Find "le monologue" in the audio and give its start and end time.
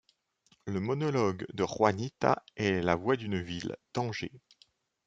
0.65-1.45